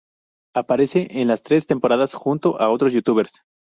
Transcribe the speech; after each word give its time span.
Aparece 0.55 1.19
en 1.21 1.27
las 1.27 1.43
tres 1.43 1.67
temporadas 1.67 2.15
junto 2.15 2.59
a 2.59 2.71
otros 2.71 2.91
youtubers. 2.91 3.43